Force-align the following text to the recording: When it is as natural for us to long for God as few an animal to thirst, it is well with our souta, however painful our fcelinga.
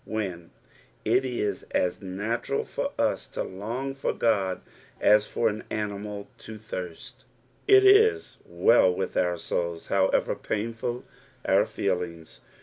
When 0.03 0.49
it 1.05 1.23
is 1.25 1.61
as 1.69 2.01
natural 2.01 2.63
for 2.65 2.91
us 2.97 3.27
to 3.27 3.43
long 3.43 3.93
for 3.93 4.13
God 4.13 4.59
as 4.99 5.27
few 5.27 5.45
an 5.45 5.63
animal 5.69 6.27
to 6.39 6.57
thirst, 6.57 7.23
it 7.67 7.85
is 7.85 8.39
well 8.43 8.91
with 8.91 9.15
our 9.15 9.35
souta, 9.37 9.89
however 9.89 10.33
painful 10.33 11.05
our 11.45 11.65
fcelinga. 11.65 12.39